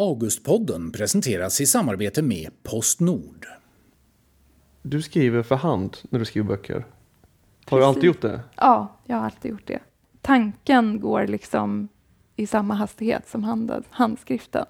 [0.00, 3.46] Augustpodden presenteras i samarbete med Postnord.
[4.82, 6.86] Du skriver för hand när du skriver böcker.
[7.66, 8.40] Har du alltid gjort det?
[8.56, 9.80] Ja, jag har alltid gjort det.
[10.20, 11.88] Tanken går liksom
[12.36, 14.66] i samma hastighet som hand, handskriften.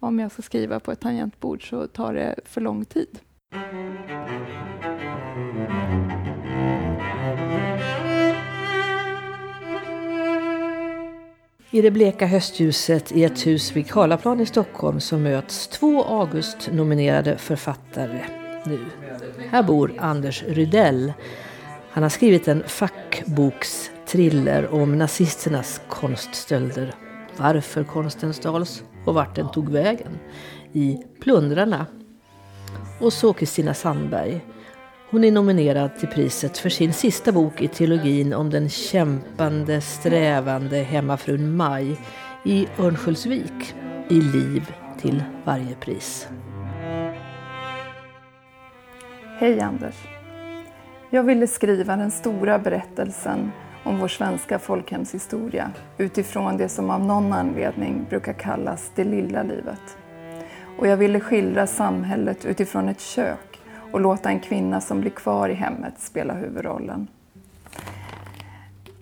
[0.00, 3.18] Om jag ska skriva på ett tangentbord så tar det för lång tid.
[11.76, 17.38] I det bleka höstljuset i ett hus vid Karlaplan i Stockholm så möts två August-nominerade
[17.38, 18.20] författare
[18.66, 18.78] nu.
[19.50, 21.12] Här bor Anders Rydell.
[21.90, 26.94] Han har skrivit en fackbokstriller om nazisternas konststölder.
[27.36, 30.18] Varför konsten stals och vart den tog vägen.
[30.72, 31.86] I Plundrarna.
[33.00, 34.44] Och så Kristina Sandberg.
[35.16, 40.76] Hon är nominerad till priset för sin sista bok i trilogin om den kämpande, strävande
[40.76, 41.96] hemmafrun Maj
[42.44, 43.74] i Örnsköldsvik.
[44.08, 46.28] I liv till varje pris.
[49.38, 49.94] Hej Anders.
[51.10, 53.52] Jag ville skriva den stora berättelsen
[53.84, 59.96] om vår svenska folkhemshistoria utifrån det som av någon anledning brukar kallas det lilla livet.
[60.78, 63.45] Och jag ville skildra samhället utifrån ett kök
[63.96, 67.08] och låta en kvinna som blir kvar i hemmet spela huvudrollen.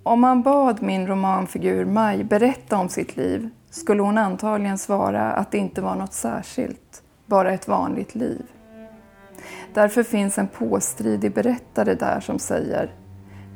[0.03, 5.51] Om man bad min romanfigur Maj berätta om sitt liv skulle hon antagligen svara att
[5.51, 8.43] det inte var något särskilt, bara ett vanligt liv.
[9.73, 12.95] Därför finns en påstridig berättare där som säger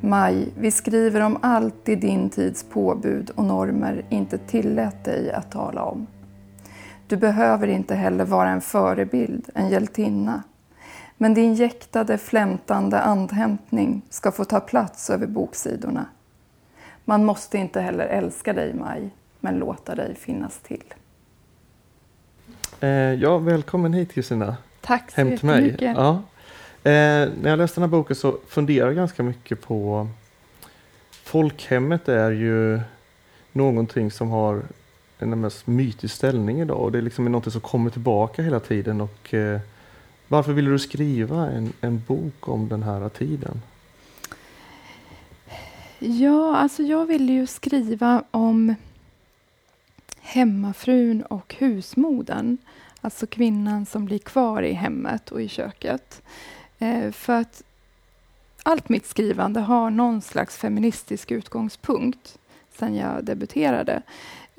[0.01, 5.51] Maj, vi skriver om allt i din tids påbud och normer inte tillät dig att
[5.51, 6.07] tala om.
[7.07, 10.43] Du behöver inte heller vara en förebild, en hjältinna.
[11.21, 16.05] Men din jäktade, flämtande andhämtning ska få ta plats över boksidorna.
[17.05, 19.09] Man måste inte heller älska dig, Maj,
[19.39, 20.93] men låta dig finnas till.
[22.79, 24.57] Eh, ja, välkommen hit Kristina.
[24.81, 25.75] Tack så Hem till mig.
[25.79, 26.09] Ja.
[26.83, 30.07] Eh, när jag läste den här boken så funderade jag ganska mycket på
[31.23, 32.79] Folkhemmet är ju
[33.51, 34.61] någonting som har
[35.19, 39.01] en mest mytisk ställning idag och det är liksom något som kommer tillbaka hela tiden.
[39.01, 39.59] Och, eh,
[40.29, 43.61] varför ville du skriva en, en bok om den här tiden?
[45.99, 48.75] Ja, alltså jag ville ju skriva om
[50.19, 52.57] hemmafrun och husmodern.
[53.01, 56.21] Alltså kvinnan som blir kvar i hemmet och i köket.
[56.79, 57.63] Eh, för att
[58.63, 62.37] allt mitt skrivande har någon slags feministisk utgångspunkt
[62.71, 64.01] sen jag debuterade.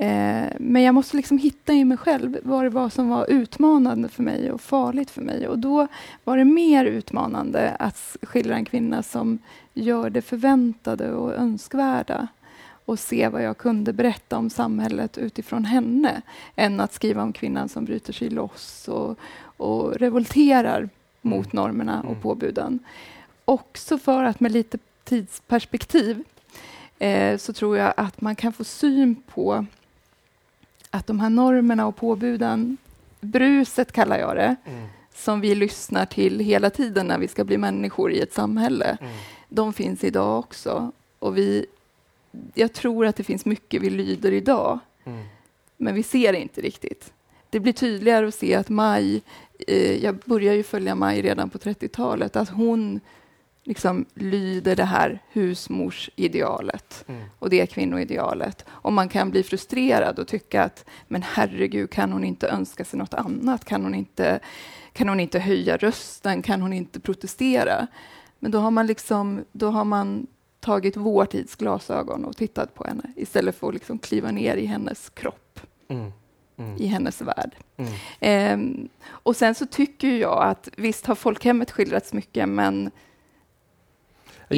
[0.01, 4.09] Eh, men jag måste liksom hitta i mig själv vad det var som var utmanande
[4.09, 5.49] för mig och farligt för mig.
[5.49, 5.87] Och då
[6.25, 9.39] var det mer utmanande att skildra en kvinna som
[9.75, 12.29] gör det förväntade och önskvärda
[12.85, 16.23] och se vad jag kunde berätta om samhället utifrån henne
[16.57, 20.89] än att skriva om kvinnan som bryter sig loss och, och revolterar
[21.23, 22.23] mot normerna och Mm.
[22.23, 22.79] påbuden.
[23.45, 26.25] Också för att med lite tidsperspektiv
[26.99, 29.67] eh, så tror jag att man kan få syn på
[30.91, 32.77] att de här normerna och påbuden,
[33.21, 34.57] bruset kallar jag det,
[35.15, 38.97] som vi lyssnar till hela tiden när vi ska bli människor i ett samhälle,
[39.49, 40.93] de finns idag också.
[41.19, 41.67] Och vi,
[42.55, 44.79] jag tror att det finns mycket vi lyder idag,
[45.77, 47.13] men vi ser det inte riktigt.
[47.51, 49.23] Det blir tydligare att se att Maj,
[49.69, 53.01] eh, jag börjar ju följa Maj redan på 30-talet, att hon
[53.65, 57.05] liksom lyder det här husmorsidealet
[57.39, 58.65] och det kvinnoidealet.
[58.69, 62.99] Och man kan bli frustrerad och tycka att men herregud, kan hon inte önska sig
[62.99, 63.65] något annat?
[63.65, 64.41] Kan hon inte,
[64.93, 66.43] kan hon inte höja rösten?
[66.43, 67.87] Kan hon inte protestera?
[68.39, 70.27] Men då har man, liksom, då har man
[70.61, 74.67] tagit vår tids glasögon och tittat på henne istället för att liksom kliva ner i
[74.67, 76.13] hennes kropp, Mm.
[76.57, 76.77] Mm.
[76.77, 77.57] i hennes värld.
[77.77, 77.93] Mm.
[78.21, 82.91] Ehm, och sen så tycker jag att visst har folkhemmet skildrats mycket, men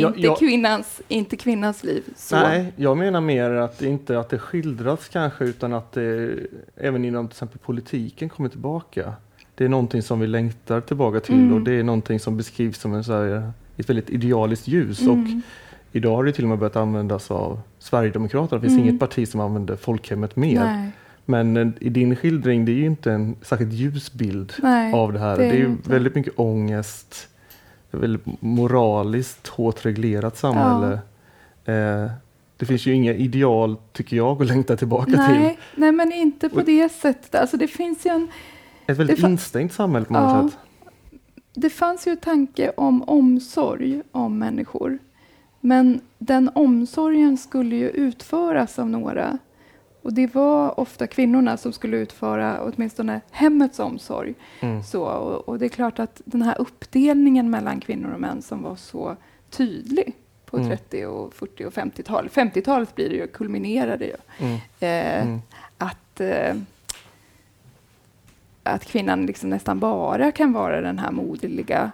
[0.01, 2.03] Jag- inte, jag- Kvinnans, inte kvinnans liv.
[2.17, 2.37] Så.
[2.37, 6.35] Nej, jag menar mer att det inte att det skildrats kanske utan att det
[6.77, 9.13] även inom till exempel politiken kommer tillbaka.
[9.55, 11.53] Det är någonting som vi längtar tillbaka till Mm.
[11.55, 15.01] och det är någonting som beskrivs som en så här, ett väldigt idealiskt ljus.
[15.01, 15.43] Och Mm.
[15.93, 18.61] idag har det till och med börjat användas av Sverigedemokraterna.
[18.61, 18.89] Det finns Mm.
[18.89, 20.65] inget parti som använder folkhemmet mer.
[20.65, 20.91] Nej,
[21.25, 24.93] Men eh, i din skildring, det är ju inte en särskilt ljus bild nej.
[24.93, 25.37] av det här.
[25.37, 25.91] det Det är är, ju inte.
[25.91, 27.29] väldigt mycket ångest.
[28.01, 30.93] Väldigt moraliskt hårt reglerat samhälle.
[31.65, 32.11] Eh,
[32.57, 35.19] det finns ju inga ideal, tycker jag, att längta tillbaka till.
[35.19, 37.35] nej, nej, men inte på det sättet.
[37.35, 38.29] Alltså det finns ju en
[38.87, 40.49] Ett väldigt instängt samhälle på många Ja.
[40.49, 40.59] sätt.
[41.55, 44.99] det fanns ju tanke om omsorg om människor.
[45.61, 49.39] Men den omsorgen skulle ju utföras av några.
[50.03, 54.35] Och det var ofta kvinnorna som skulle utföra åtminstone hemmets omsorg.
[54.61, 54.83] Mm.
[54.83, 58.63] Så, och, och det är klart att den här uppdelningen mellan kvinnor och män som
[58.63, 59.17] var så
[59.51, 60.15] tydlig
[60.47, 60.69] på Mm.
[60.69, 62.29] 30 och 40 och 50-tal.
[62.29, 64.17] 50-talet blir det ju, kulminerade ju.
[64.39, 64.55] Mm.
[64.81, 65.41] Eh, Mm.
[65.79, 66.55] att, eh,
[68.63, 71.93] att kvinnan liksom nästan bara kan vara den här moderliga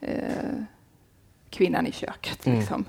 [0.00, 0.54] eh,
[1.50, 2.46] kvinnan i köket.
[2.46, 2.58] Mm.
[2.58, 2.84] Liksom.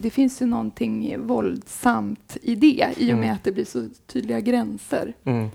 [0.00, 3.34] Det finns ju någonting våldsamt i det i och med Mm.
[3.34, 5.12] att det blir så tydliga gränser.
[5.24, 5.48] Mm.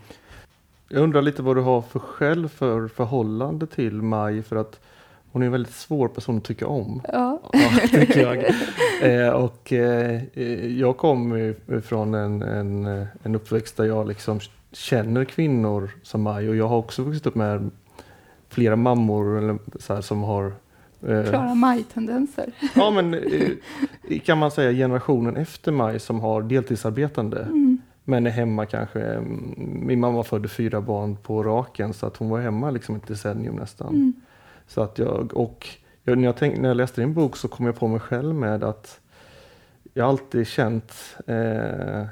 [0.90, 4.80] Jag undrar lite vad du har för själv för förhållande till Maj för att
[5.32, 7.02] hon är en väldigt svår person att tycka om.
[7.14, 7.40] Ja.
[7.54, 8.46] Ja, tycker jag.
[9.12, 10.22] Eh, och eh,
[10.80, 12.86] jag kommer från en, en,
[13.24, 14.40] en uppväxt där jag liksom
[14.72, 17.70] känner kvinnor som Maj och jag har också vuxit upp med
[18.50, 20.54] flera mammor eller så här, som har
[21.30, 22.52] Klara maj-tendenser.
[22.76, 27.78] Ja men eh, kan man säga generationen efter Maj som har deltidsarbetande Mm.
[28.04, 29.02] men är hemma kanske.
[29.02, 29.54] mm,
[29.86, 33.56] Min mamma födde fyra barn på raken så att hon var hemma liksom ett decennium
[33.56, 33.88] nästan.
[33.96, 34.14] Mm.
[34.68, 35.68] Så att jag, och
[36.04, 38.36] jag, när, jag tänk, när jag läste din bok så kom jag på mig själv
[38.36, 39.00] med att
[39.94, 40.94] jag alltid känt
[41.28, 42.08] eh, eh,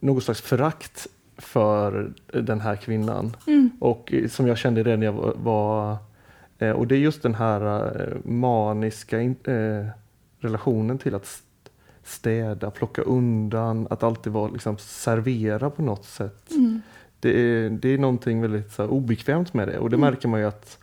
[0.00, 3.36] något slags förakt för den här kvinnan.
[3.46, 3.70] Mm.
[3.80, 5.96] Och eh, som jag kände redan när jag var, eh,
[6.70, 9.86] och det är just den här eh, maniska eh,
[10.40, 11.70] relationen till att st-
[12.04, 16.50] städa, plocka undan, att alltid vara liksom servera på något sätt.
[16.50, 16.80] Mm.
[17.20, 20.10] Det är, det är någonting väldigt så här, obekvämt med det och det Mm.
[20.10, 20.78] märker man ju att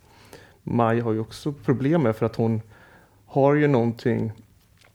[0.63, 2.61] Maj har ju också problem med för att hon
[3.25, 4.31] har ju någonting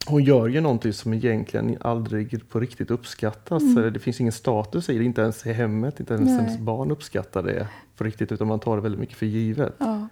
[0.07, 3.63] hon gör ju någonting som egentligen aldrig på riktigt uppskattas.
[3.63, 3.93] Mm.
[3.93, 6.39] Det finns ingen status i det, inte ens i hemmet, inte ens Nej.
[6.39, 9.75] ens barn uppskattar det på riktigt utan man tar det väldigt mycket för givet.
[9.79, 10.09] Ja.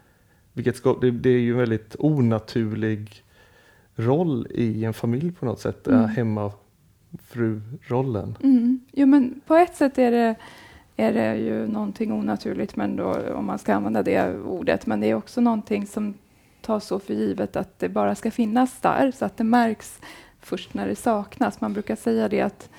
[0.52, 3.22] Vilket ska, det, det är ju en väldigt onaturlig
[3.96, 5.99] roll i en familj på något sätt, Mm.
[5.99, 6.10] mm.
[6.10, 8.37] hemmafru-rollen.
[8.43, 8.81] Mm.
[8.93, 10.34] Jo, men på ett sätt är det,
[10.96, 14.87] är det ju någonting onaturligt, men då, om man ska använda det ordet.
[14.87, 16.14] Men det är också någonting som
[16.60, 20.00] tas så för givet att det bara ska finnas där, så att det märks
[20.40, 21.60] först när det saknas.
[21.60, 22.70] Man brukar säga det att,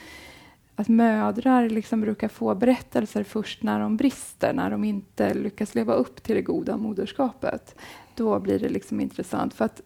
[0.75, 5.93] att mödrar liksom brukar få berättelser först när de brister, när de inte lyckas leva
[5.93, 7.75] upp till det goda moderskapet.
[8.15, 9.53] Då blir det liksom intressant.
[9.53, 9.81] För att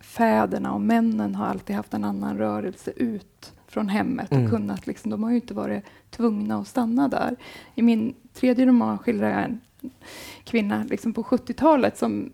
[0.00, 4.50] fäderna och männen har alltid haft en annan rörelse ut från hemmet och Mm.
[4.50, 7.36] kunnat liksom, de har ju inte varit tvungna att stanna där.
[7.74, 9.60] I min tredje roman skildrar jag en
[10.44, 12.32] kvinna liksom på 70-talet som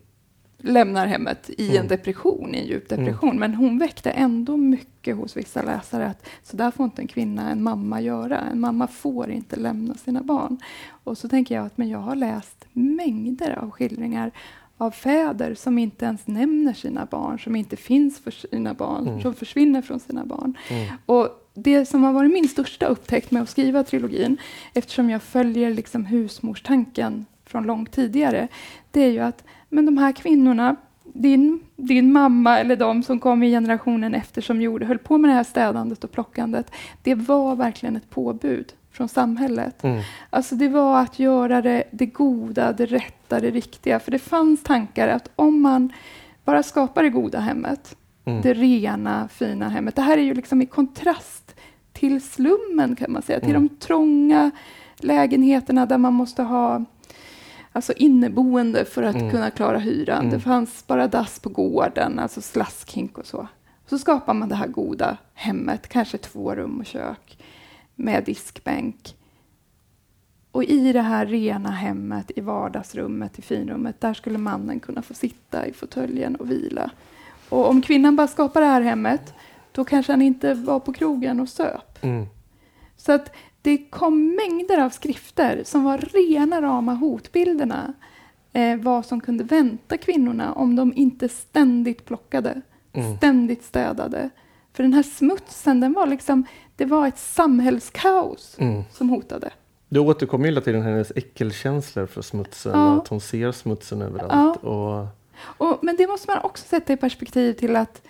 [0.62, 1.88] lämnar hemmet i en Mm.
[1.88, 3.38] depression, i en djup depression.
[3.38, 7.50] Men hon väckte ändå mycket hos vissa läsare att så där får inte en kvinna,
[7.50, 8.38] en mamma göra.
[8.40, 10.58] En mamma får inte lämna sina barn.
[11.04, 14.30] Och så tänker jag att men jag har läst mängder av skildringar
[14.76, 19.22] av fäder som inte ens nämner sina barn, som inte finns för sina barn, Mm.
[19.22, 20.56] som försvinner från sina barn.
[20.70, 20.88] Mm.
[21.06, 24.36] Och det som har varit min största upptäckt med att skriva trilogin,
[24.74, 28.48] eftersom jag följer liksom husmorstanken från långt tidigare,
[28.90, 33.42] det är ju att men de här kvinnorna, din, din mamma eller de som kom
[33.42, 37.56] i generationen efter som gjorde, höll på med det här städandet och plockandet, det var
[37.56, 39.84] verkligen ett påbud från samhället.
[39.84, 40.02] Mm.
[40.30, 44.00] Alltså det var att göra det, det goda, det rätta, det riktiga.
[44.00, 45.92] För det fanns tankar att om man
[46.44, 48.42] bara skapar det goda hemmet, Mm.
[48.42, 49.96] det rena, fina hemmet.
[49.96, 51.56] Det här är ju liksom i kontrast
[51.92, 53.68] till slummen kan man säga, till Mm.
[53.68, 54.50] de trånga
[54.96, 56.84] lägenheterna där man måste ha
[57.72, 59.30] alltså inneboende för att Mm.
[59.30, 60.18] kunna klara hyran.
[60.18, 60.30] Mm.
[60.30, 63.48] Det fanns bara dass på gården, alltså slaskhink och så.
[63.86, 67.38] Så skapar man det här goda hemmet, kanske två rum och kök
[67.94, 69.14] med diskbänk.
[70.52, 75.14] Och i det här rena hemmet, i vardagsrummet, i finrummet, där skulle mannen kunna få
[75.14, 76.90] sitta i fåtöljen och vila.
[77.48, 79.34] Och om kvinnan bara skapar det här hemmet,
[79.72, 81.98] då kanske han inte var på krogen och söp.
[82.04, 82.26] Mm.
[82.96, 87.92] Så att det kom mängder av skrifter som var rena rama hotbilderna.
[88.52, 92.60] Eh, vad som kunde vänta kvinnorna om de inte ständigt plockade,
[92.92, 93.16] Mm.
[93.16, 94.30] ständigt städade.
[94.72, 96.44] För den här smutsen, den var liksom,
[96.76, 98.82] det var ett samhällskaos Mm.
[98.92, 99.50] som hotade.
[99.88, 102.92] Det återkommer hela tiden hennes äckelkänslor för smutsen Ja.
[102.94, 104.56] och att hon ser smutsen överallt.
[104.64, 105.06] Och,
[105.58, 108.02] Och, men det måste man också sätta i perspektiv till att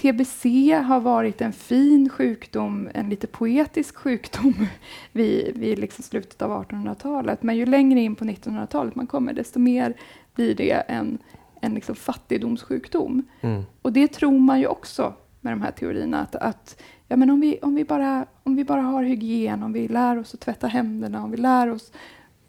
[0.00, 4.66] TBC har varit en fin sjukdom, en lite poetisk sjukdom
[5.12, 7.42] vid, vid liksom slutet av 1800-talet.
[7.42, 9.94] Men ju längre in på 1900-talet man kommer, desto mer
[10.34, 11.18] blir det en,
[11.60, 13.22] en liksom fattigdomssjukdom.
[13.40, 13.62] mm.
[13.82, 17.40] Och det tror man ju också med de här teorierna, att, att ja, men om,
[17.40, 20.66] vi, om, vi bara, om vi bara har hygien, om vi lär oss att tvätta
[20.66, 21.92] händerna, om vi lär oss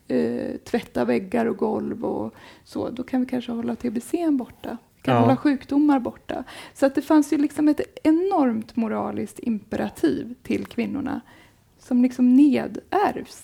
[0.08, 5.14] eh, tvätta väggar och golv och så, då kan vi kanske hålla TBC borta kan
[5.16, 5.22] Ja.
[5.22, 6.44] hålla sjukdomar borta.
[6.74, 11.22] Så att det fanns ju liksom ett enormt moraliskt imperativ till kvinnorna
[11.80, 13.44] som liksom nedärvs.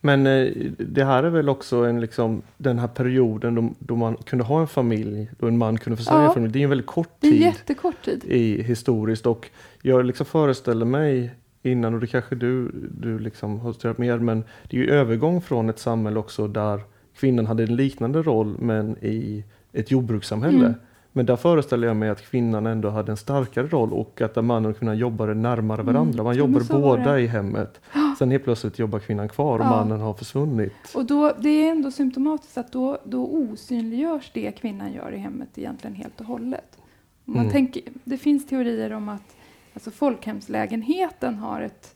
[0.00, 4.16] Men eh, det här är väl också en, liksom, den här perioden då, då man
[4.16, 6.28] kunde ha en familj, då en man kunde försörja Ja.
[6.28, 6.52] en familj.
[6.52, 8.24] Det är en väldigt kort Det är tid jättekort tid.
[8.24, 9.50] i historiskt och
[9.82, 11.30] jag liksom föreställer mig
[11.62, 15.42] innan, och det kanske du, du liksom har studerat mer, men det är ju övergång
[15.42, 16.80] från ett samhälle också där
[17.16, 20.58] kvinnan hade en liknande roll men i ett jordbrukssamhälle.
[20.66, 20.74] Mm.
[21.12, 24.42] Men där föreställer jag mig att kvinnan ändå hade en starkare roll och att där
[24.42, 25.94] mannen och kvinnan jobbade närmare Mm.
[25.94, 26.22] varandra.
[26.22, 27.80] Man Ja, jobbar var båda i hemmet.
[28.18, 29.70] Sen helt plötsligt jobbar kvinnan kvar och Ja.
[29.70, 30.72] mannen har försvunnit.
[30.94, 35.48] Och då, det är ändå symptomatiskt att då, då osynliggörs det kvinnan gör i hemmet
[35.58, 36.78] egentligen helt och hållet.
[37.24, 37.50] Man Mm.
[37.52, 39.36] tänker, det finns teorier om att
[39.74, 41.94] alltså folkhemslägenheten har, ett,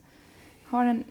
[0.65, 1.05] har en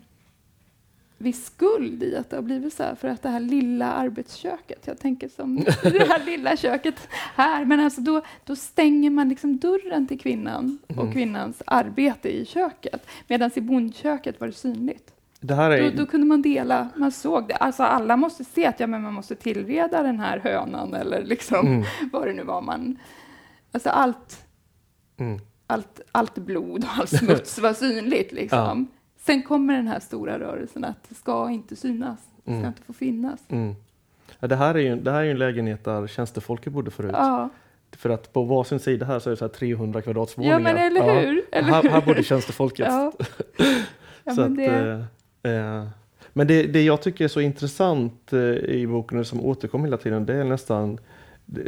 [1.24, 2.96] viss skuld i att det har blivit så här.
[2.96, 7.80] För att det här lilla arbetsköket, jag tänker som det här lilla köket här, men
[7.80, 11.13] alltså då, då stänger man liksom dörren till kvinnan och Mm.
[11.13, 13.08] kvinnans arbete i köket.
[13.27, 15.10] Medan i bondköket var det synligt.
[15.39, 17.56] Det här är, Då, då kunde man dela, man såg det.
[17.56, 21.68] Alltså alla måste se att ja, men man måste tillreda den här hönan eller liksom
[21.68, 22.98] Mm, vad det nu var man...
[23.72, 24.46] Alltså allt,
[25.18, 25.39] mm.
[25.68, 28.88] allt, allt blod och all smuts var synligt liksom.
[29.25, 32.65] Sen kommer den här stora rörelsen att det ska inte synas, det ska Mm.
[32.65, 33.39] inte få finnas.
[33.50, 33.75] Mm.
[34.39, 37.12] Ja, det, här är ju, det här är en lägenhet där tjänstefolket bodde förut.
[37.13, 37.50] Ja,
[37.92, 40.53] För att på varsin sida här så är det så här 300 kvadratsvåningar.
[40.53, 41.42] ja men eller hur?
[41.51, 42.88] Eller här, här bodde tjänstefolket.
[42.89, 43.12] Ja.
[44.25, 45.06] Ja, men att, det,
[45.44, 45.88] eh, eh,
[46.34, 49.98] men det, det jag tycker är så intressant eh, i boken och som återkommer hela
[49.98, 51.00] tiden det är nästan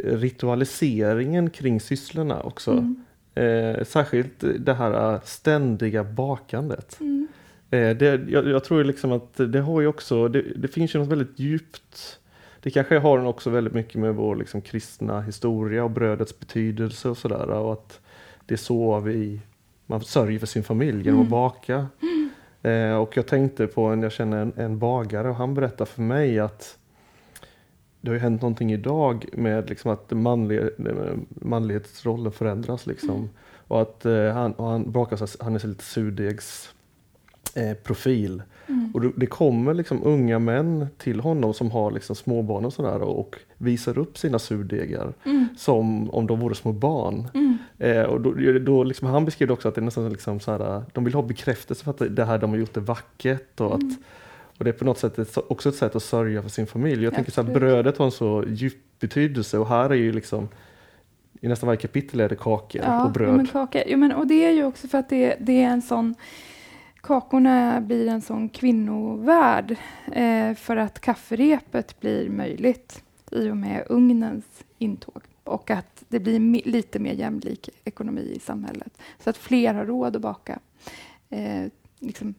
[0.04, 2.70] ritualiseringen kring sysslorna också.
[2.72, 3.02] mm,
[3.34, 7.00] Eh, särskilt det här eh, ständiga bakandet.
[7.00, 7.28] mm,
[7.70, 11.08] det, jag, jag tror liksom att det har ju också, det, det finns ju något
[11.08, 12.20] väldigt djupt
[12.66, 17.16] det kanske har också väldigt mycket med vår liksom, kristna historia och brödets betydelse och
[17.18, 17.50] sådär.
[17.50, 18.00] Och att
[18.46, 19.40] det är så vi,
[19.86, 21.30] man sörjer för sin familj genom att Mm.
[21.30, 21.86] baka.
[22.62, 26.02] Eh, och jag tänkte på en, jag känner en, en bagare och han berättar för
[26.02, 26.78] mig att
[28.00, 30.60] det har ju hänt någonting idag med liksom att manlig,
[31.28, 32.86] manlighetsrollen förändras.
[32.86, 33.16] Liksom.
[33.16, 33.28] Mm.
[33.68, 36.74] Och att eh, han, och han bakar, han är så lite surdegs
[37.56, 38.42] eh, profil.
[38.68, 38.90] mm.
[38.94, 43.36] Och det- kommer liksom unga män till honom som har liksom småbarn och sådär och
[43.58, 47.28] visar upp sina surdegar Mm, som om de vore små barn.
[47.34, 50.50] mm, Eh, och då, då liksom, han beskrev också att det är nästan liksom så
[50.52, 53.74] här, de vill ha bekräftelse för att det här de har gjort är vackert och
[53.74, 53.94] att Mm.
[54.58, 57.04] och det är på något sätt också ett sätt att sörja för sin familj.
[57.04, 57.60] Jag tänker så här, Absolut.
[57.70, 60.48] brödet har en så djup betydelse och här är ju liksom
[61.40, 63.36] i nästan varje kapitel är det kakor och Ja, bröd.
[63.36, 63.82] men kaka.
[63.86, 66.14] Jo, men, och det är ju också för att det, det är en sån...
[67.06, 69.76] Kakorna blir en sån kvinnovärld
[70.12, 74.44] eh, för att kafferepet blir möjligt i och med ugnens
[74.78, 79.84] intåg och att det blir lite mer jämlik ekonomi i samhället så att fler har
[79.86, 80.58] råd att baka.
[81.30, 81.64] Eh,
[81.98, 82.34] liksom,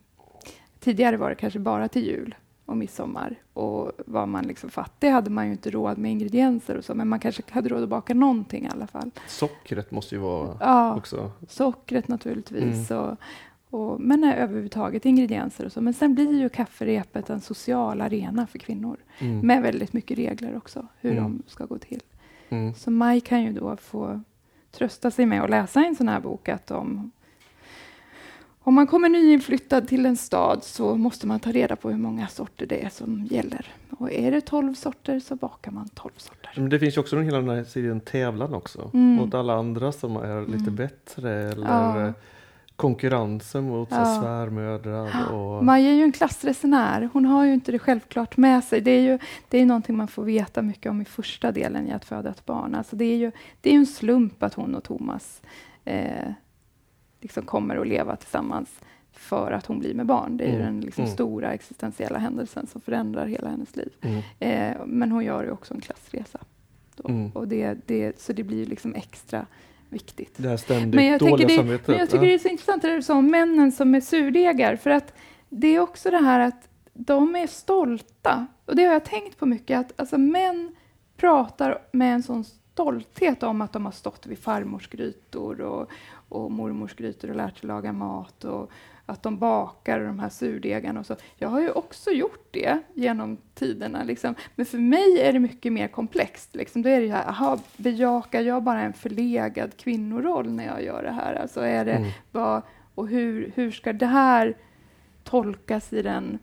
[0.80, 5.30] tidigare var det kanske bara till jul och midsommar och var man liksom fattig hade
[5.30, 8.14] man ju inte råd med ingredienser och så men man kanske hade råd att baka
[8.14, 9.12] någonting i alla fall.
[9.28, 11.32] Sockret måste ju vara Ja, också.
[11.48, 12.92] sockret naturligtvis.
[12.92, 13.18] Och,
[13.78, 15.82] och, men överhuvudtaget ingredienser och så.
[15.82, 18.98] Men sen blir ju kafferepet en social arena för kvinnor.
[19.20, 19.40] Mm.
[19.48, 21.24] Med väldigt mycket regler också, hur Mm.
[21.24, 22.02] de ska gå till.
[22.50, 22.74] Mm.
[22.74, 24.22] Så Maj kan ju då få
[24.72, 27.12] trösta sig med att läsa en sån här bok att om,
[28.60, 32.28] om man kommer nyinflyttad till en stad så måste man ta reda på hur många
[32.28, 33.66] sorter det är som gäller.
[33.90, 36.52] Och är det tolv sorter så bakar man tolv sorter.
[36.56, 38.92] Men det finns ju också den hela den här serien tävlan också.
[38.94, 39.16] Mm.
[39.16, 40.76] Mot alla andra som är lite Mm.
[40.76, 42.14] bättre eller Ja.
[42.78, 44.06] Konkurrensen mot Ja.
[44.22, 45.32] svärmödrar.
[45.34, 47.10] Och, Maja är ju en klassresenär.
[47.14, 48.82] Hon har ju inte det självklart med sig.
[48.82, 49.20] Det är ju
[49.50, 52.46] det är någonting man får veta mycket om i första delen i att föda ett
[52.46, 52.76] barn.
[52.76, 53.32] Alltså det är ju
[53.62, 55.42] det är ju en slump att hon och Thomas
[55.86, 56.32] eh,
[57.22, 58.70] liksom kommer att leva tillsammans
[59.12, 60.38] för att hon blir med barn.
[60.38, 61.14] Det är ju Mm, den liksom mm.
[61.14, 63.90] stora existentiella händelsen som förändrar hela hennes liv.
[64.02, 66.40] mm, Eh, men hon gör ju också en klassresa.
[67.06, 67.32] Mm.
[67.32, 69.46] Och det, det, så det blir ju liksom extra
[69.90, 70.34] viktigt.
[70.38, 71.88] det här ständigt Men jag, dåliga det, samvetet.
[71.88, 72.30] men jag tycker ja.
[72.30, 74.76] det är så intressant det du sa om männen som är surdegar.
[74.76, 75.14] För att
[75.50, 78.48] det är också det här att de är stolta.
[78.66, 79.80] Och det har jag tänkt på mycket.
[79.80, 80.76] Att alltså, män
[81.18, 85.90] pratar med en sån stolthet om att de har stått vid farmors grytor och,
[86.30, 88.44] och mormors grytor och lärt sig laga mat.
[88.44, 88.72] Och
[89.10, 91.16] att de bakar de här surdegarna och så.
[91.36, 94.04] Jag har ju också gjort det genom tiderna.
[94.04, 94.36] Liksom.
[94.56, 96.56] Men för mig är det mycket mer komplext.
[96.56, 96.82] Liksom.
[96.82, 101.04] Då är det ju här, aha, bejakar jag bara en förlegad kvinnoroll när jag gör
[101.04, 101.34] det här?
[101.36, 102.10] Alltså är det, Mm.
[102.32, 102.62] vad,
[102.96, 104.58] och hur, hur ska det här
[105.24, 106.40] tolkas i den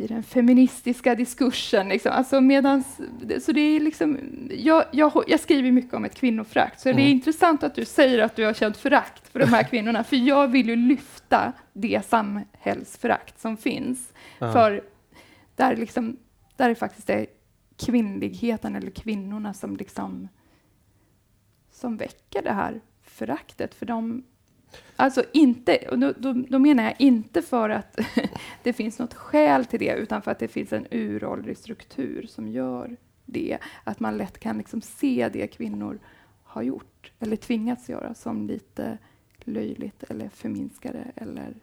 [0.00, 1.88] i den feministiska diskursen.
[1.88, 2.12] Liksom.
[2.12, 3.00] Alltså medans,
[3.40, 4.18] så det är liksom,
[4.50, 6.96] jag, jag, jag skriver mycket om ett kvinnoförakt, så mm.
[6.96, 7.16] det är mm.
[7.16, 10.48] intressant att du säger att du har känt förakt för de här kvinnorna, för jag
[10.48, 14.12] vill ju lyfta det samhällsförakt som finns.
[14.38, 14.52] Ja.
[14.52, 14.84] För
[15.56, 16.16] där, liksom,
[16.56, 17.26] där det faktiskt är
[17.76, 20.28] kvinnligheten eller kvinnorna som, liksom,
[21.72, 24.24] som väcker det här föraktet för de
[24.96, 27.98] Alltså inte, och då, då, då, menar jag inte för att
[28.62, 32.48] det finns något skäl till det, utan för att det finns en uråldrig struktur som
[32.48, 33.58] gör det.
[33.84, 35.98] Att man lätt kan liksom se det kvinnor
[36.44, 38.98] har gjort, eller tvingats göra, som lite
[39.44, 41.54] löjligt eller förminskade eller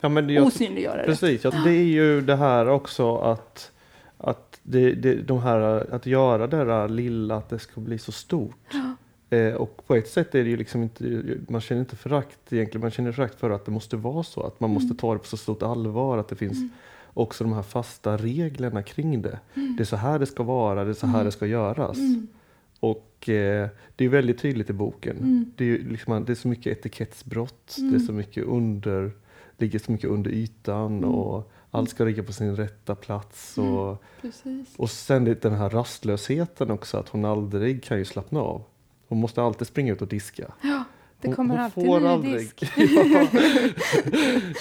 [0.00, 3.72] ja, men jag, osynliggöra Precis, ja, det är ju det här också att,
[4.18, 5.60] att, det, det, de här,
[5.94, 8.66] att göra det där lilla, att det ska bli så stort.
[8.72, 8.85] Ja.
[9.30, 12.80] Eh, och på ett sätt är det ju liksom inte, man känner inte förakt egentligen,
[12.80, 14.96] man känner förakt för att det måste vara så, att man måste mm.
[14.96, 16.70] ta det på så stort allvar, att det finns mm.
[17.14, 19.38] också de här fasta reglerna kring det.
[19.54, 19.76] Mm.
[19.76, 21.24] Det är så här det ska vara, det är så här mm.
[21.24, 21.98] det ska göras.
[21.98, 22.26] Mm.
[22.80, 25.16] Och eh, det är väldigt tydligt i boken.
[25.16, 25.52] Mm.
[25.56, 29.12] Det, är liksom, det är så mycket etikettsbrott, det är så mycket under,
[29.58, 33.58] ligger så mycket under ytan och allt ska ligga på sin rätta plats.
[33.58, 34.04] Och,
[34.76, 38.62] och sen den här rastlösheten också, att hon aldrig kan ju slappna av.
[39.08, 40.52] Hon måste alltid springa ut och diska.
[40.62, 40.84] Ja,
[41.20, 42.34] det kommer hon, alltid får ny aldrig.
[42.34, 42.62] disk.
[42.76, 43.26] ja,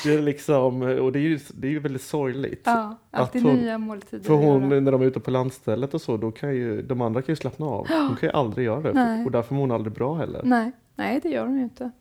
[0.04, 2.62] det är liksom, och det är ju, det är ju väldigt sorgligt.
[2.66, 4.24] Ja, alltid hon, nya måltider.
[4.24, 7.22] För hon, när de är ute på landstället och så, då kan ju de andra
[7.22, 7.88] kan ju slappna av.
[7.90, 8.94] Hon kan ju aldrig göra det.
[8.94, 9.26] Nej.
[9.26, 10.42] Och därför mår hon aldrig bra heller.
[10.44, 11.92] Nej, Nej det gör hon ju inte.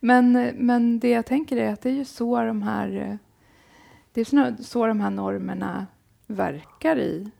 [0.00, 3.18] Men, men det jag tänker är att det är ju så de här,
[4.12, 5.86] det är så de här normerna
[6.26, 7.30] verkar i,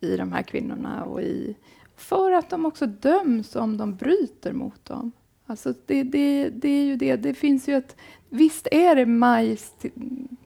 [0.00, 1.56] i de här kvinnorna och i
[1.98, 5.12] för att de också döms om de bryter mot dem.
[5.46, 7.16] Alltså det, det, det är ju det.
[7.16, 7.96] Det finns ju ett...
[8.28, 9.92] Visst är det majs till,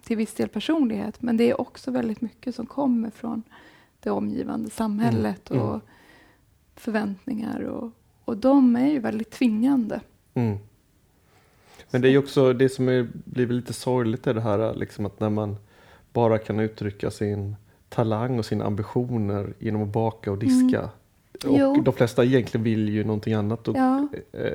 [0.03, 3.43] till viss del personlighet, men det är också väldigt mycket som kommer från
[4.01, 5.63] det omgivande samhället mm.
[5.63, 5.81] och mm.
[6.77, 7.61] förväntningar.
[7.63, 7.91] Och,
[8.25, 10.01] och de är ju väldigt tvingande.
[10.35, 10.59] Mm.
[11.91, 15.07] Men det är ju också det som är, blir lite sorgligt är det här liksom
[15.07, 15.57] att när man
[16.13, 17.57] bara kan uttrycka sin
[17.89, 20.91] talang och sina ambitioner genom att baka och diska.
[21.45, 21.83] Och jo.
[21.83, 23.69] de flesta egentligen vill ju någonting annat.
[23.69, 24.09] Och, ja.
[24.33, 24.51] eh,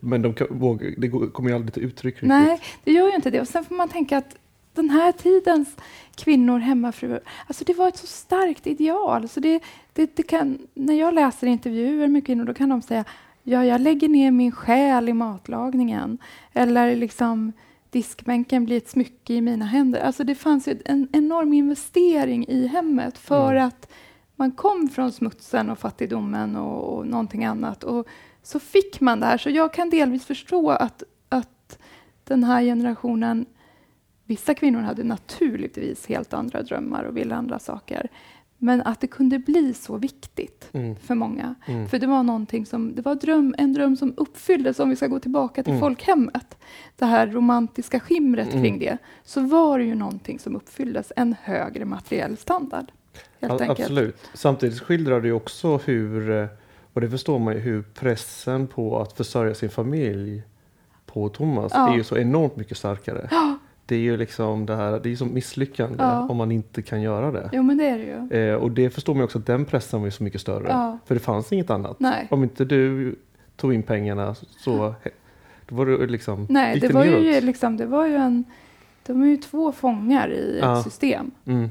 [0.00, 2.14] men de kan, det kommer ju aldrig till uttryck.
[2.14, 2.28] Riktigt.
[2.28, 3.40] Nej, det gör ju inte det.
[3.40, 4.36] Och sen får man tänka att
[4.74, 5.76] den här tidens
[6.14, 9.28] kvinnor, hemmafruar, alltså det var ett så starkt ideal.
[9.28, 13.04] Så det, det, det kan, när jag läser intervjuer med kvinnor, då kan de säga
[13.46, 16.18] ja, jag lägger ner min själ i matlagningen.
[16.52, 17.52] Eller liksom
[17.90, 20.00] diskbänken blir ett smycke i mina händer.
[20.00, 23.68] Alltså det fanns en enorm investering i hemmet för mm.
[23.68, 23.92] att
[24.36, 27.84] man kom från smutsen och fattigdomen och, och någonting annat.
[27.84, 28.06] Och
[28.42, 29.38] så fick man det här.
[29.38, 31.78] Så jag kan delvis förstå att, att
[32.24, 33.46] den här generationen
[34.26, 38.08] Vissa kvinnor hade naturligtvis helt andra drömmar och ville andra saker.
[38.58, 40.96] Men att det kunde bli så viktigt mm.
[40.96, 41.54] för många.
[41.66, 41.88] Mm.
[41.88, 45.06] För det var någonting som, det var dröm, en dröm som uppfylldes, om vi ska
[45.06, 45.80] gå tillbaka till mm.
[45.80, 46.58] folkhemmet.
[46.96, 48.78] Det här romantiska skimret kring mm.
[48.78, 48.98] det.
[49.24, 52.92] Så var det ju någonting som uppfylldes, en högre materiell standard
[53.40, 53.80] helt enkelt.
[53.80, 54.16] Absolut.
[54.34, 56.46] Samtidigt skildrar det också hur, eh,
[56.92, 60.42] och det förstår man ju, hur pressen på att försörja sin familj
[61.06, 61.92] på Thomas ja.
[61.92, 63.28] är ju så enormt mycket starkare.
[63.30, 63.58] Ja.
[63.86, 66.28] Det är ju liksom det här, det är som misslyckande ja.
[66.28, 67.50] om man inte kan göra det.
[67.52, 68.50] Jo men det är det ju.
[68.50, 70.98] Eh, och det förstår man också att den pressen var ju så mycket större.
[71.04, 72.00] För det fanns inget annat.
[72.00, 72.26] Nej.
[72.30, 73.14] Om inte du
[73.56, 74.94] tog in pengarna så
[75.66, 78.44] då var det liksom Nej, det var ju liksom, det var ju en,
[79.06, 81.30] de är ju två fångar i ett system.
[81.44, 81.70] Mm.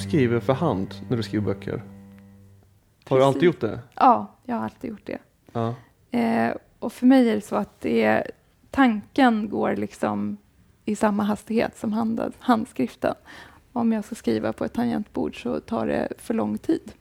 [0.00, 1.72] Skriver för hand när du skriver böcker.
[1.72, 3.18] Har Precis.
[3.18, 3.78] du alltid gjort det?
[3.94, 5.18] Ja, jag har alltid gjort det.
[5.52, 5.74] Ja.
[6.10, 8.30] Eh, och för mig är det så att det är,
[8.70, 10.36] tanken går liksom
[10.84, 13.14] i samma hastighet som hand, handskriften.
[13.72, 16.92] Om jag ska skriva på ett tangentbord så tar det för lång tid.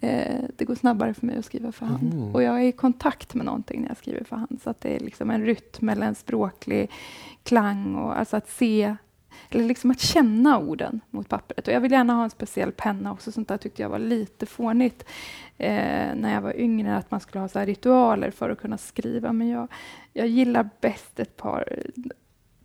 [0.00, 2.12] Eh, det går snabbare för mig att skriva för hand.
[2.12, 2.34] Mm.
[2.34, 4.60] Och jag är i kontakt med någonting när jag skriver för hand.
[4.62, 6.90] Så att det är liksom en rytm eller en språklig
[7.42, 7.94] klang.
[7.94, 8.96] Och alltså att se,
[9.50, 11.68] eller liksom att känna orden mot pappret.
[11.68, 13.32] Och jag vill gärna ha en speciell penna också.
[13.32, 15.04] Sånt där tyckte jag var lite fånigt
[15.58, 16.96] eh, när jag var yngre.
[16.96, 19.32] Att man skulle ha så ritualer för att kunna skriva.
[19.32, 19.68] Men jag,
[20.12, 21.82] jag gillar bäst ett par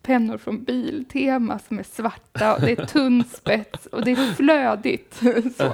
[0.01, 2.55] pennor från Biltema som är svarta.
[2.55, 5.13] Och det är tunn spets och det är flödigt.
[5.57, 5.71] så.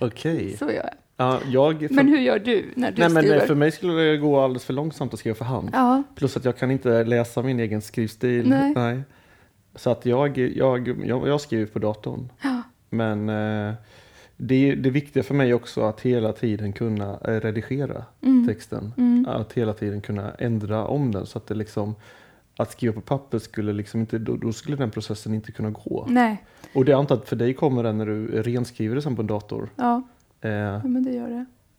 [0.00, 0.36] Okej.
[0.36, 0.56] Okay.
[0.56, 0.90] Så gör jag.
[1.16, 1.94] Ja, jag för...
[1.94, 3.38] Men hur gör du när du Nej, skriver?
[3.38, 5.70] Men för mig skulle det gå alldeles för långsamt att skriva för hand.
[5.72, 6.02] Ja.
[6.14, 8.48] Plus att jag kan inte läsa min egen skrivstil.
[8.48, 8.72] Nej.
[8.74, 9.02] Nej.
[9.74, 12.32] Så att jag, jag, jag, jag skriver på datorn.
[12.42, 12.62] Ja.
[12.90, 13.74] Men eh,
[14.36, 18.46] det, det viktiga för mig också att hela tiden kunna eh, redigera Mm.
[18.46, 18.92] texten.
[18.96, 19.26] Mm.
[19.28, 21.94] Att hela tiden kunna ändra om den så att det liksom
[22.56, 26.06] att skriva på papper skulle liksom inte, då, då skulle den processen inte kunna gå.
[26.08, 29.16] Nej, Och det är antar att för dig kommer den när du renskriver det sen
[29.16, 29.68] på en dator.
[29.76, 30.02] ja,
[30.40, 31.28] Eh, ja, men det gör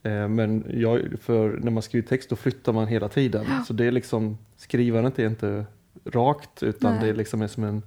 [0.02, 0.10] det.
[0.10, 3.46] eh, men jag, för när man skriver text då flyttar man hela tiden.
[3.68, 5.66] Så det är liksom, skrivandet är inte
[6.06, 7.04] rakt utan Nej.
[7.04, 7.84] det är liksom är som en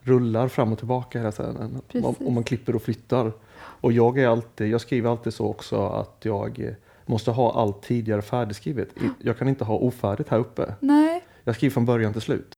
[0.00, 1.80] rullar fram och tillbaka hela tiden.
[2.18, 3.32] Om, man klipper och flyttar.
[3.58, 6.74] Och jag är alltid, jag skriver alltid så också att jag
[7.06, 8.88] måste ha allt tidigare färdigskrivet.
[9.18, 10.74] Jag kan inte ha ofärdigt här uppe.
[10.80, 12.52] Nej, Jag skriver från början till slut.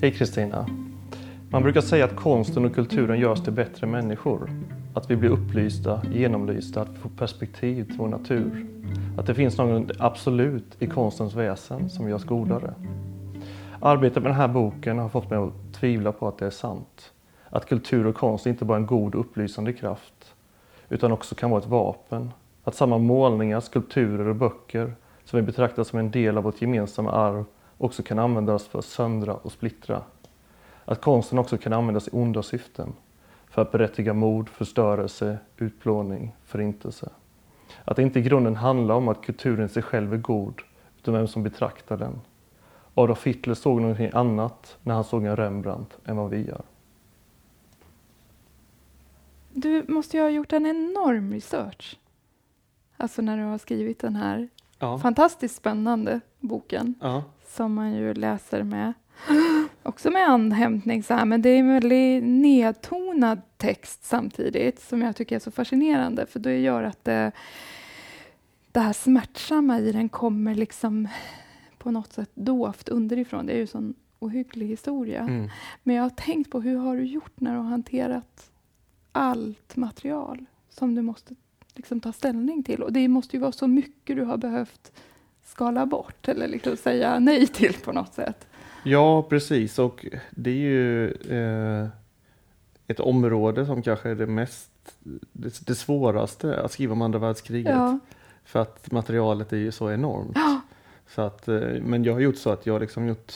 [0.00, 0.66] Hej Kristina.
[1.50, 4.50] Man brukar säga att konsten och kulturen gör oss till bättre människor.
[4.96, 8.66] Att vi blir upplysta, genomlysta, att vi får perspektiv till vår natur.
[9.18, 12.74] Att det finns något absolut i konstens väsen som gör oss godare.
[13.80, 17.12] Arbetet med den här boken har fått mig att tvivla på att det är sant.
[17.50, 20.34] Att kultur och konst inte bara är en god och upplysande kraft
[20.88, 22.30] utan också kan vara ett vapen.
[22.64, 27.10] Att samma målningar, skulpturer och böcker som vi betraktar som en del av vårt gemensamma
[27.12, 27.44] arv
[27.78, 30.02] också kan användas för att söndra och splittra.
[30.84, 32.92] Att konsten också kan användas i onda syften.
[33.50, 37.08] För att berättiga mord, förstörelse, utplåning, förintelse.
[37.84, 40.60] Att det inte i grunden handlar om att kulturen i sig själv är god,
[40.98, 42.20] utan vem som betraktar den.
[42.94, 46.62] Adolf Hitler såg någonting annat när han såg en Rembrandt än vad vi gör.
[49.52, 51.98] du måste ju ha gjort en enorm research.
[52.96, 54.98] Alltså när du har skrivit den här Ja.
[54.98, 57.24] fantastiskt spännande boken ja.
[57.46, 58.92] som man ju läser med
[59.86, 65.16] också med andhämtning så här, men det är en väldigt nedtonad text samtidigt som jag
[65.16, 67.32] tycker är så fascinerande för det gör att det,
[68.72, 71.08] det här smärtsamma i den kommer liksom
[71.78, 73.46] på något sätt dovt underifrån.
[73.46, 75.20] Det är ju en sån ohygglig historia.
[75.20, 75.48] Mm.
[75.82, 78.50] Men jag har tänkt på hur har du gjort när du har hanterat
[79.12, 81.34] allt material som du måste
[81.74, 82.82] liksom ta ställning till?
[82.82, 84.92] Och det måste ju vara så mycket du har behövt
[85.44, 88.46] skala bort eller liksom säga nej till på något sätt.
[88.86, 89.78] Ja, precis.
[89.78, 91.88] Och det är ju eh,
[92.86, 94.70] ett område som kanske är det mest
[95.32, 97.72] det, det svåraste att skriva om andra världskriget.
[97.72, 97.98] Ja.
[98.44, 100.32] För att materialet är ju så enormt.
[100.34, 100.60] Ja.
[101.08, 103.32] Så att, eh, men jag har gjort så att jag liksom gjort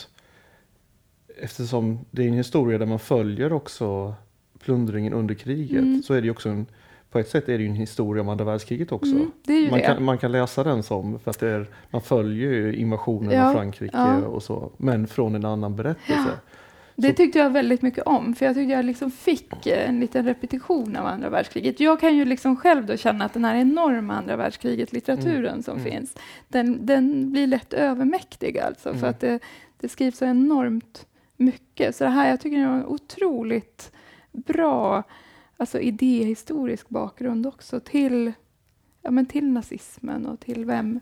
[1.43, 4.15] Eftersom det är en historia där man följer också
[4.59, 6.03] plundringen under kriget Mm.
[6.03, 6.67] så är det ju också en
[7.11, 9.11] på ett sätt är det ju en historia om andra världskriget också.
[9.13, 9.87] Mm, det Man det.
[9.87, 13.49] kan, man kan läsa den som, för att det är, man följer ju invasionen Ja,
[13.49, 14.17] av Frankrike ja.
[14.17, 16.31] och så, men från en annan berättelse.
[16.97, 20.01] Det Så- tyckte jag väldigt mycket om, för jag tyckte jag liksom fick eh, en
[20.01, 21.81] liten repetition av andra världskriget.
[21.81, 25.93] Jag kan ju liksom själv då känna att den här enorma andra världskriget-litteraturen som mm.
[25.93, 26.15] finns,
[26.49, 29.11] den, den blir lätt övermäktig alltså, för Mm.
[29.11, 29.39] att det,
[29.81, 31.97] det skrivs så enormt mycket.
[31.97, 33.93] Så det här, jag tycker det är en otroligt
[34.33, 35.03] bra
[35.61, 38.33] alltså idéhistorisk bakgrund också till,
[39.03, 41.01] ja, men till nazismen och till vem...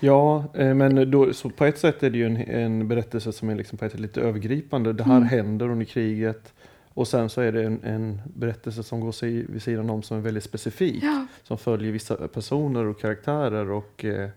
[0.00, 3.50] Ja, eh, men då, så på ett sätt är det ju en, en berättelse som
[3.50, 4.92] är liksom på ett lite övergripande.
[4.92, 5.28] Det här Mm.
[5.28, 6.52] händer under kriget
[6.94, 10.16] och sen så är det en, en berättelse som går sig vid sidan om som
[10.16, 11.02] är väldigt specifik.
[11.02, 14.28] Ja, Som följer vissa personer och karaktärer och, eh,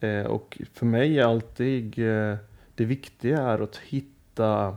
[0.00, 2.36] eh, och för mig är alltid eh,
[2.74, 4.76] det viktiga är att hitta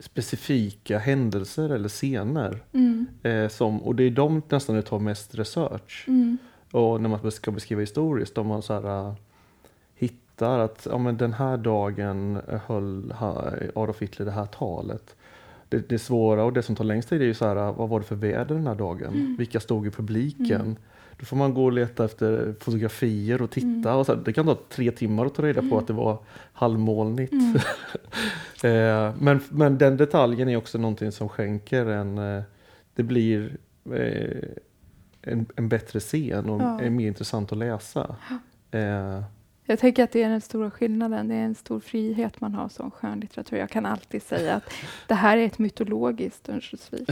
[0.00, 2.58] specifika händelser eller scener.
[2.72, 6.04] mm, Eh, som, och det är de nästan det tar mest research.
[6.08, 6.38] mm,
[6.72, 9.14] Och när man ska beskriva historiskt, om man så här, äh,
[9.94, 15.16] hittar att ja, men den här dagen höll ha- Adolf Hitler det här talet.
[15.68, 17.88] Det, det svåra och det som tar längst tid är ju så här, äh, vad
[17.88, 19.34] var det för väder den här dagen?
[19.38, 20.76] Vilka stod i publiken?
[21.20, 21.24] Mm.
[21.24, 23.94] Då får man gå och leta efter fotografier och titta.
[23.94, 26.18] Och så här, det kan ta tre timmar att ta reda på att det var
[26.52, 27.32] halvmolnigt.
[27.32, 27.56] mm.
[28.64, 32.42] Eh, men, men den detaljen är också någonting som skänker en, eh,
[32.94, 33.56] det blir
[33.92, 34.48] eh,
[35.22, 36.80] en, en bättre scen och Ja.
[36.80, 38.16] är mer intressant att läsa.
[38.70, 39.22] Eh,
[39.70, 41.28] Jag tänker att det är den stora skillnaden.
[41.28, 43.56] Det är en stor frihet man har som skönlitteratur.
[43.56, 44.72] Jag kan alltid säga att
[45.06, 47.08] det här är ett mytologiskt Örnsköldsvik.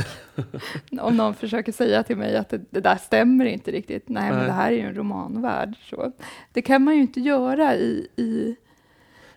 [1.00, 4.08] Om någon försöker säga till mig att det, det där stämmer inte riktigt.
[4.08, 4.46] Nej, men Nej.
[4.46, 5.76] det här är ju en romanvärld.
[5.82, 6.12] Så.
[6.52, 8.56] Det kan man ju inte göra i, i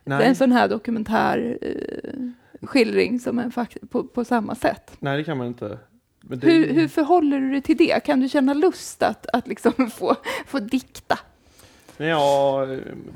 [0.06, 3.52] en sån här dokumentär eh, skildring som en
[3.90, 4.98] på, på samma sätt.
[5.00, 5.80] nej, det kan man inte.
[6.22, 8.04] Men det, Hur, hur förhåller du dig till det?
[8.06, 11.20] Kan du känna lust att, att liksom få, få dikta?
[12.02, 12.68] Ja,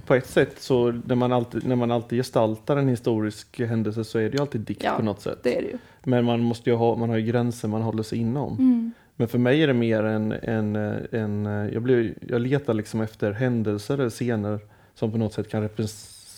[0.06, 4.18] på ett sätt så när man, alltid, när man alltid gestaltar en historisk händelse så
[4.18, 5.40] är det ju alltid dikt Ja, på något sätt.
[5.44, 5.78] Det är det ju.
[6.04, 8.54] Men man måste ju ha, man har ju gränser man håller sig inom.
[8.54, 8.92] Mm.
[9.16, 10.76] Men för mig är det mer en, en,
[11.12, 14.60] en jag, blir, jag letar liksom efter händelser eller scener
[14.96, 15.70] som på något sätt kan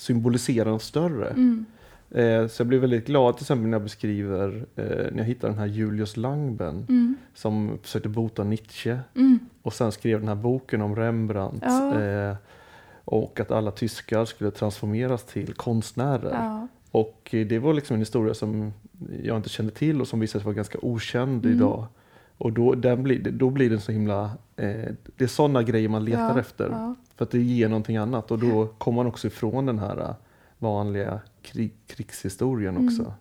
[0.08, 1.30] symbolisera något större.
[1.30, 1.66] Mm.
[2.12, 5.54] Eh, så jag blev väldigt glad till exempel när jag beskriver, eh, när jag hittade
[5.54, 7.16] den här Julius Langben Mm.
[7.34, 9.40] som försökte bota Nietzsche Mm.
[9.62, 12.02] och sen skrev den här boken om Rembrandt Ja.
[12.02, 12.36] eh,
[13.06, 16.34] och att alla tyskar skulle transformeras till konstnärer.
[16.34, 16.68] Ja.
[16.92, 18.74] Och eh, det var liksom en historia som
[19.24, 21.58] jag inte kände till och som visade sig vara ganska okänd Mm.
[21.58, 21.86] idag.
[22.38, 24.24] Och då, den blir, då blir den så himla,
[24.56, 24.72] eh,
[25.18, 26.70] det är sådana grejer man letar Ja, efter.
[26.70, 26.96] ja.
[27.16, 30.16] För att det ger någonting annat och då kommer man också ifrån den här eh,
[30.60, 32.88] vanliga krig, krigshistorien Mm.
[32.88, 33.14] också.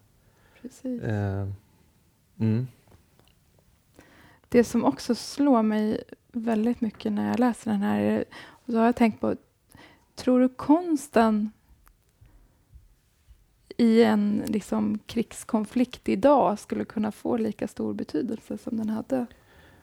[0.62, 1.02] Precis.
[1.02, 1.48] Eh,
[2.40, 2.66] mm.
[4.48, 8.78] Det som också slår mig väldigt mycket när jag läser den här, är- och så
[8.78, 9.36] har jag tänkt på,
[10.14, 11.50] tror du konsten
[13.76, 19.26] i en liksom, krigskonflikt idag skulle kunna få lika stor betydelse som den hade?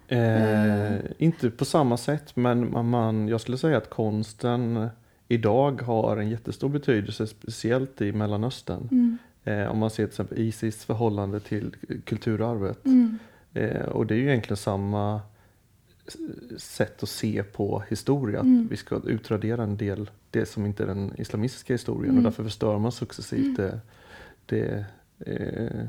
[0.08, 1.00] Eh, Eh.
[1.18, 4.90] Inte på samma sätt men man, man, jag skulle säga att konsten
[5.34, 8.88] idag har en jättestor betydelse speciellt i Mellanöstern.
[8.92, 9.18] Mm.
[9.44, 12.86] Eh, om man ser till exempel Isis förhållande till kulturarvet.
[12.86, 13.20] Mm.
[13.54, 15.22] Eh, och det är ju egentligen samma
[16.58, 18.40] sätt att se på historia.
[18.40, 18.68] Att Mm.
[18.72, 22.18] vi ska utradera en del, det som inte är den islamistiska historien Mm.
[22.18, 23.80] och därför förstör man successivt det,
[24.46, 24.86] det
[25.20, 25.86] eh,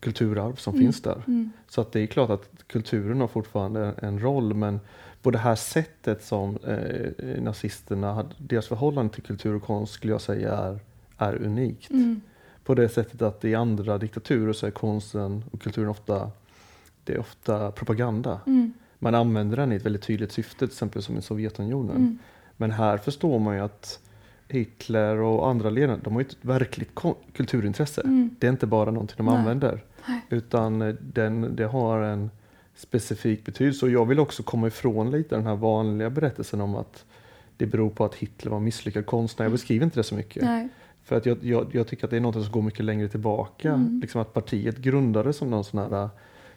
[0.00, 0.84] kulturarv som Mm.
[0.86, 1.22] finns där.
[1.26, 1.52] Mm.
[1.68, 4.80] Så att det är klart att kulturen har fortfarande en roll men
[5.22, 10.12] på det här sättet som eh, nazisterna hade, deras förhållande till kultur och konst skulle
[10.12, 10.78] jag säga är,
[11.18, 11.90] är unikt.
[11.90, 12.20] Mm.
[12.64, 16.30] På det sättet att i andra diktaturer så är konsten och kulturen ofta,
[17.04, 18.40] det är ofta propaganda.
[18.46, 18.72] Mm.
[18.98, 21.96] Man använder den i ett väldigt tydligt syfte, till exempel som i Sovjetunionen.
[21.96, 22.18] Mm.
[22.56, 24.00] Men här förstår man ju att
[24.48, 26.90] Hitler och andra ledare, de har ju ett verkligt
[27.32, 28.00] kulturintresse.
[28.00, 28.30] Mm.
[28.38, 29.36] Det är inte bara någonting de Nej.
[29.36, 29.84] använder.
[30.08, 30.20] Nej.
[30.30, 32.30] Utan eh, den, det har en
[32.74, 33.86] specifik betydelse.
[33.86, 37.04] Och jag vill också komma ifrån lite den här vanliga berättelsen om att
[37.56, 39.44] det beror på att Hitler var misslyckad konstnär.
[39.44, 40.42] Jag beskriver inte det så mycket.
[40.42, 40.68] Nej.
[41.04, 43.72] För att jag, jag, jag tycker att det är något som går mycket längre tillbaka.
[43.72, 44.00] Mm.
[44.00, 46.08] Liksom att partiet grundades som någon sån här äh,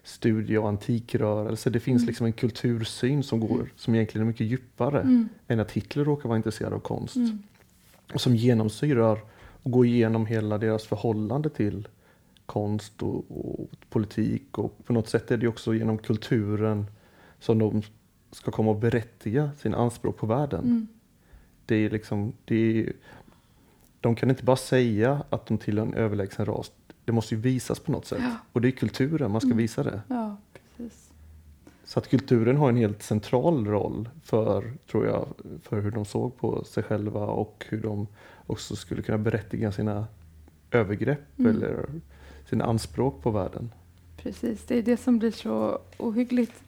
[0.04, 1.70] studie och antikrörelse.
[1.70, 2.08] Det finns Mm.
[2.08, 5.30] liksom en kultursyn som, går, som egentligen är mycket djupare Mm.
[5.48, 7.16] än att Hitler råkar vara intresserad av konst.
[7.16, 7.40] Mm.
[8.14, 9.20] Och som genomsyrar
[9.64, 11.88] och går igenom hela deras förhållande till
[12.46, 14.58] konst och, och politik.
[14.58, 16.86] Och på något sätt är det också genom kulturen
[17.40, 17.82] som de
[18.32, 20.64] ska komma och berättiga sina anspråk på världen.
[20.64, 20.88] Mm.
[21.66, 22.94] Det är liksom, det är,
[24.00, 26.72] de kan inte bara säga att de tillhör en överlägsen ras.
[27.06, 28.20] Det måste ju visas på något sätt.
[28.22, 28.36] Ja.
[28.52, 29.58] Och det är kulturen man ska Mm.
[29.58, 30.02] visa det.
[30.08, 30.38] Ja,
[30.78, 31.09] precis.
[31.90, 35.28] Så att kulturen har en helt central roll för, tror jag,
[35.64, 38.08] för hur de såg på sig själva och hur de
[38.48, 40.08] också skulle kunna berättiga sina
[40.72, 41.56] övergrepp Mm.
[41.56, 41.86] eller
[42.50, 43.72] sina anspråk på världen.
[44.18, 46.64] Precis, det är det som blir så ohyggligt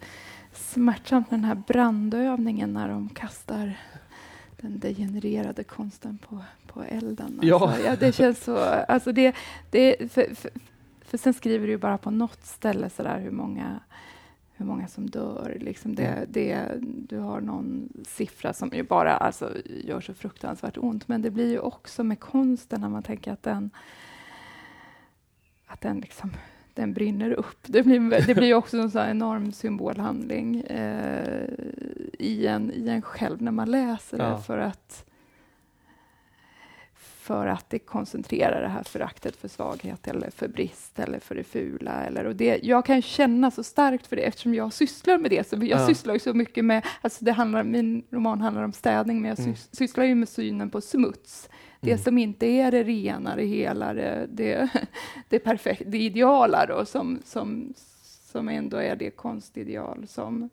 [0.53, 3.79] smärtsamt med den här brandövningen när de kastar
[4.61, 7.39] den degenererade konsten på, på elden.
[7.43, 7.67] Ja.
[7.69, 8.57] Alltså, ja, det känns så...
[8.87, 9.35] Alltså det,
[9.71, 10.51] det, för, för,
[11.01, 13.79] för sen skriver du ju bara på något ställe sådär hur många
[14.61, 15.57] hur många som dör.
[15.59, 16.25] Liksom det, Mm.
[16.29, 21.07] det, du har någon siffra som ju bara alltså, gör så fruktansvärt ont.
[21.07, 23.69] Men det blir ju också med konsten när man tänker att den,
[25.67, 26.31] att den, liksom,
[26.73, 27.57] den brinner upp.
[27.67, 31.49] Det blir, det blir också en här enorm symbolhandling eh,
[32.19, 34.23] i, en, i en själv när man läser det.
[34.23, 34.37] Ja.
[34.37, 35.05] För att,
[37.21, 41.43] för att det koncentrerar det här föraktet för svaghet eller för brist eller för det
[41.43, 41.91] fula.
[42.05, 45.47] Eller, och det, jag kan känna så starkt för det eftersom jag sysslar med det.
[45.49, 45.87] Så jag Ja.
[45.87, 49.39] sysslar ju så mycket med, alltså det handlar, min roman handlar om städning men jag
[49.39, 49.55] Mm.
[49.55, 51.49] sys, sysslar ju med synen på smuts.
[51.79, 52.03] Det Mm.
[52.03, 54.69] som inte är det rena, det hela, det, det,
[55.29, 57.73] det, perfekt, det ideala då, som, som,
[58.31, 60.49] som ändå är det konstideal som...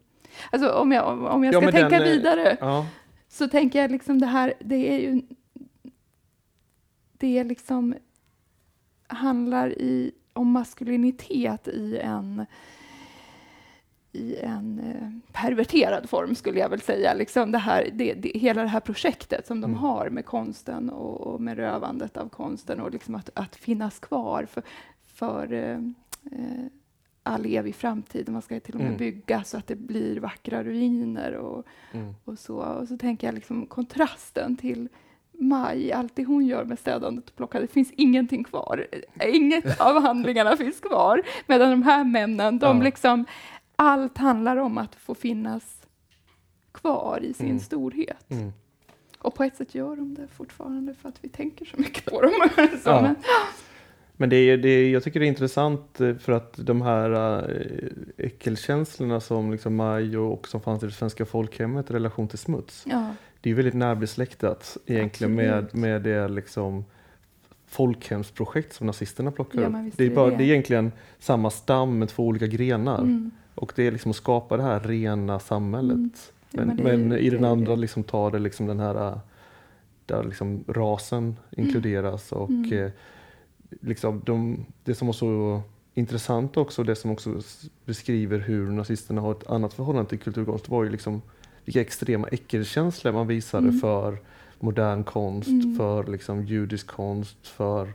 [0.51, 2.87] Alltså om jag, om- jag Ja, ska men tänka den, vidare Ja,
[3.29, 5.23] så tänker jag liksom det här, det är ju...
[7.19, 7.95] Det liksom
[9.07, 12.47] handlar i, om maskulinitet i en
[14.13, 17.15] i en eh, perverterad form, skulle jag väl säga.
[17.15, 19.81] Liksom det här, det, det, hela det här projektet som de Mm.
[19.83, 24.47] har med konsten och, och med rövandet av konsten och liksom att, att finnas kvar
[24.51, 24.63] för,
[25.07, 25.79] för eh,
[26.33, 26.67] eh,
[27.23, 28.29] all evig framtid.
[28.29, 28.99] Man ska till och med Mm.
[28.99, 32.15] bygga så att det blir vackra ruiner och, mm.
[32.25, 32.57] och så.
[32.57, 34.89] Och så tänker jag liksom kontrasten till
[35.41, 38.87] Maj, allt det hon gör med städandet och plockandet, det finns ingenting kvar.
[39.27, 41.23] Inget av handlingarna finns kvar.
[41.47, 42.83] Medan de här männen, de Ja.
[42.85, 43.25] liksom,
[43.77, 45.83] allt handlar om att få finnas
[46.73, 47.61] kvar i sin Mm.
[47.61, 48.31] storhet.
[48.31, 48.53] Mm.
[49.19, 52.21] Och på ett sätt gör de det fortfarande för att vi tänker så mycket på
[52.23, 52.31] dem.
[52.57, 53.03] så, Ja.
[53.03, 53.15] men,
[54.21, 57.11] Men det är, det är, jag tycker det är intressant eh, för att de här
[57.39, 62.39] äh, äckelkänslorna som liksom Maj och, som fanns i det svenska folkhemmet i relation till
[62.39, 62.85] smuts.
[62.87, 63.15] ja.
[63.41, 66.85] Det är väldigt närbesläktat egentligen med, med det liksom
[67.67, 69.73] folkhemsprojekt som nazisterna plockar Ja, upp.
[69.73, 70.37] men Det är, bara, det.
[70.37, 72.99] det är egentligen samma stam med två olika grenar.
[72.99, 73.31] Mm.
[73.55, 75.97] Och det är liksom att skapa det här rena samhället.
[75.97, 76.11] Mm.
[76.51, 79.19] Ja, Men, men men i den andra liksom tar det liksom den här äh,
[80.07, 82.91] där liksom rasen inkluderas och Mm.
[83.81, 85.63] Liksom de, det som var så
[85.95, 87.41] intressant också, det som också
[87.85, 91.23] beskriver hur nazisterna har ett annat förhållande till kulturkonst var ju liksom
[91.65, 93.81] vilka extrema äckelkänslor man visade Mm.
[93.81, 94.19] för
[94.61, 95.77] modern konst, Mm.
[95.77, 97.93] för liksom judisk konst, för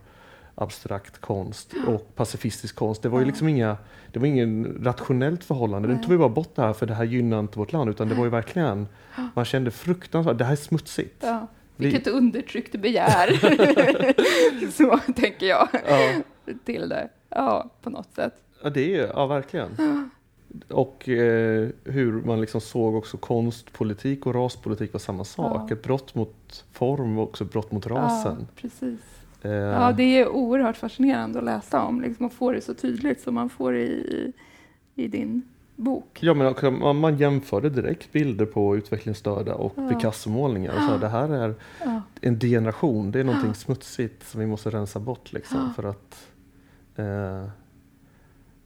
[0.56, 3.02] abstrakt konst och pacifistisk konst.
[3.02, 3.78] Det var ju liksom inga,
[4.12, 5.88] det var ingen rationellt förhållande.
[5.88, 8.10] Nu tog vi bara bort det här för det här gynnar inte vårt land utan
[8.10, 8.88] det var ju verkligen,
[9.34, 11.16] man kände fruktansvärt, det här är smutsigt.
[11.24, 11.48] Ja.
[11.78, 13.28] Vi- Vilket undertryckt begär.
[14.72, 16.22] så tänker jag Ja.
[16.66, 17.10] till det.
[17.30, 18.34] Ja, på något sätt.
[18.64, 19.70] Ja, det är ja verkligen.
[20.70, 25.72] Och eh, hur man liksom såg också konstpolitik och raspolitik var samma sak.
[25.72, 25.76] Ja.
[25.76, 28.36] Ett brott mot form och också brott mot rasen.
[28.40, 29.00] Ja, precis.
[29.42, 32.02] Eh, Ja, det är oerhört fascinerande att läsa om.
[32.02, 34.34] Liksom, att få det så tydligt som man får i, i,
[35.04, 35.42] i din
[35.76, 36.20] bok.
[36.22, 39.90] Ja, men man, jämförde direkt bilder på utvecklingsstörda och Ja.
[39.90, 40.76] Picasso-målningar.
[40.76, 42.02] Och så, det här är Ja.
[42.22, 45.70] en degeneration, det är någonting smutsigt som vi måste rensa bort liksom, Ja.
[45.76, 46.28] för att
[46.96, 47.50] eh,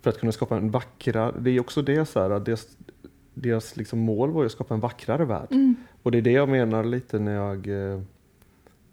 [0.01, 2.77] för att kunna skapa en vackra, det är också det så här, deras,
[3.33, 5.47] deras liksom mål var ju att skapa en vackrare värld.
[5.51, 5.75] Mm.
[6.03, 8.01] Och det är det jag menar lite när jag, eh,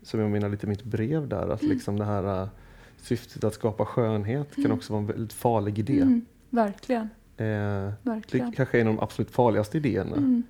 [0.03, 1.75] som jag menar lite i mitt brev där, att Mm.
[1.75, 2.49] liksom det här eh,
[2.97, 4.77] syftet att skapa skönhet kan Mm.
[4.77, 6.01] också vara en väldigt farlig idé.
[6.01, 6.25] Mm.
[6.51, 7.09] Verkligen.
[7.37, 8.51] Eh, Verkligen.
[8.51, 10.17] det kanske är en av de absolut farligaste idéerna.
[10.17, 10.43] Mm.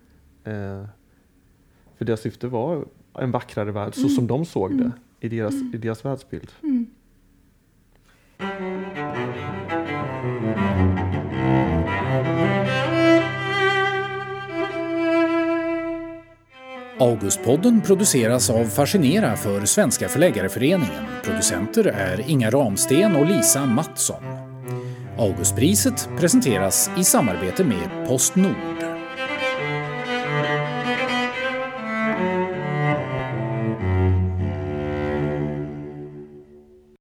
[0.44, 0.86] Eh,
[1.98, 2.84] för deras syfte var
[3.18, 4.10] en vackrare värld, så Mm.
[4.10, 4.92] som de såg det Mm.
[5.20, 6.50] i deras, i deras världsbild.
[6.62, 6.86] Mm.
[17.00, 21.04] Augustpodden produceras av Fascinera för Svenska Förläggareföreningen.
[21.24, 24.22] Producenter är Inga Ramsten och Lisa Mattsson.
[25.18, 28.83] Augustpriset presenteras i samarbete med Postnord.